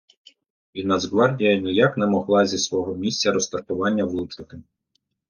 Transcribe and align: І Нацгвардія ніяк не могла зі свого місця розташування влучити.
І 0.79 0.85
Нацгвардія 0.91 1.51
ніяк 1.65 1.91
не 2.03 2.07
могла 2.13 2.45
зі 2.45 2.57
свого 2.57 2.95
місця 2.95 3.31
розташування 3.31 4.05
влучити. 4.05 4.61